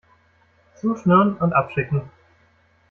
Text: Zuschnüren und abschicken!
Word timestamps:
Zuschnüren 0.79 1.35
und 1.37 1.53
abschicken! 1.53 2.01